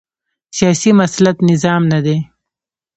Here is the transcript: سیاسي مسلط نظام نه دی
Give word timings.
سیاسي 0.57 0.91
مسلط 0.99 1.37
نظام 1.49 1.81
نه 1.91 1.99
دی 2.05 2.17